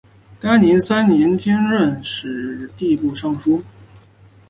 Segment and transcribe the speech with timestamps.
[0.39, 3.61] 干宁三年兼任吏部尚书。